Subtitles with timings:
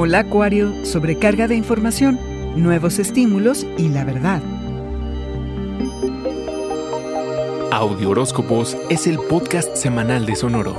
[0.00, 2.20] Hola Acuario, sobrecarga de información,
[2.54, 4.40] nuevos estímulos y la verdad.
[7.72, 10.76] Audio Horóscopos es el podcast semanal de Sonoro.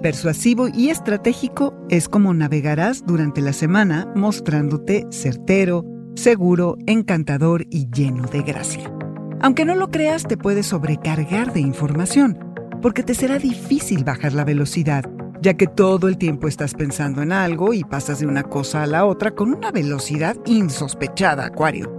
[0.00, 8.28] Persuasivo y estratégico es como navegarás durante la semana mostrándote certero, seguro, encantador y lleno
[8.28, 8.92] de gracia.
[9.40, 12.51] Aunque no lo creas, te puedes sobrecargar de información,
[12.82, 15.04] porque te será difícil bajar la velocidad,
[15.40, 18.86] ya que todo el tiempo estás pensando en algo y pasas de una cosa a
[18.86, 21.96] la otra con una velocidad insospechada, Acuario.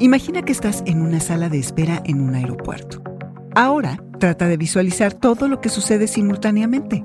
[0.00, 3.02] Imagina que estás en una sala de espera en un aeropuerto.
[3.54, 7.04] Ahora trata de visualizar todo lo que sucede simultáneamente.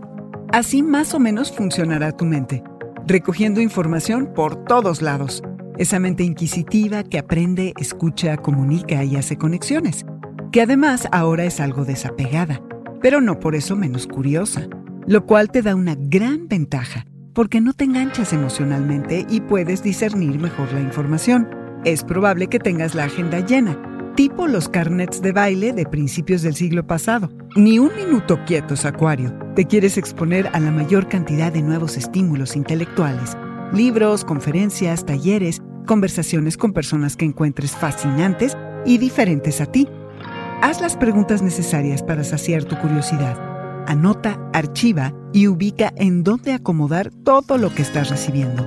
[0.52, 2.64] Así más o menos funcionará tu mente,
[3.06, 5.44] recogiendo información por todos lados
[5.78, 10.06] esa mente inquisitiva que aprende, escucha, comunica y hace conexiones,
[10.52, 12.62] que además ahora es algo desapegada,
[13.08, 14.68] pero no por eso menos curiosa,
[15.06, 20.38] lo cual te da una gran ventaja, porque no te enganchas emocionalmente y puedes discernir
[20.42, 21.48] mejor la información.
[21.86, 23.80] Es probable que tengas la agenda llena,
[24.18, 27.32] tipo los carnets de baile de principios del siglo pasado.
[27.56, 29.34] Ni un minuto quietos, Acuario.
[29.56, 33.38] Te quieres exponer a la mayor cantidad de nuevos estímulos intelectuales
[33.72, 39.88] libros, conferencias, talleres, conversaciones con personas que encuentres fascinantes y diferentes a ti.
[40.62, 43.38] Haz las preguntas necesarias para saciar tu curiosidad.
[43.88, 48.66] Anota, archiva y ubica en dónde acomodar todo lo que estás recibiendo.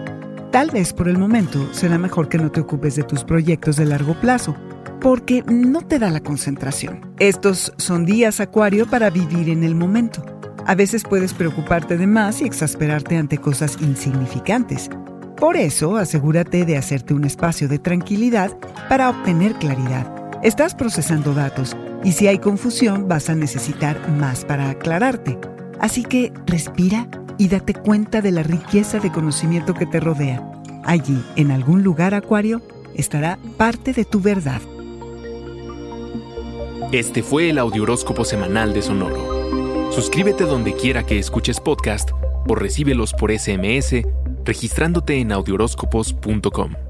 [0.52, 3.86] Tal vez por el momento será mejor que no te ocupes de tus proyectos de
[3.86, 4.54] largo plazo,
[5.00, 7.12] porque no te da la concentración.
[7.18, 10.24] Estos son días, Acuario, para vivir en el momento.
[10.66, 14.88] A veces puedes preocuparte de más y exasperarte ante cosas insignificantes.
[15.36, 18.56] Por eso, asegúrate de hacerte un espacio de tranquilidad
[18.88, 20.19] para obtener claridad.
[20.42, 25.38] Estás procesando datos y si hay confusión vas a necesitar más para aclararte.
[25.78, 30.42] Así que respira y date cuenta de la riqueza de conocimiento que te rodea.
[30.84, 32.62] Allí, en algún lugar, Acuario,
[32.94, 34.62] estará parte de tu verdad.
[36.90, 39.92] Este fue el Audioróscopo Semanal de Sonoro.
[39.92, 42.10] Suscríbete donde quiera que escuches podcast
[42.48, 44.02] o recíbelos por SMS
[44.44, 46.89] registrándote en audioróscopos.com.